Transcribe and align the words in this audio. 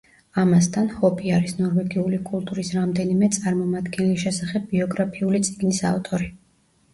ამასთან, 0.43 0.85
ჰოპი 1.01 1.33
არის 1.39 1.51
ნორვეგიული 1.57 2.19
კულტურის 2.29 2.71
რამდენიმე 2.77 3.29
წარმომადგენლის 3.37 4.25
შესახებ 4.25 4.67
ბიოგრაფიული 4.73 5.43
წიგნის 5.51 5.85
ავტორი. 5.93 6.33